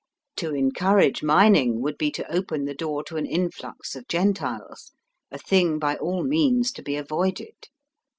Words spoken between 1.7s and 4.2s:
would be to open the door to an influx of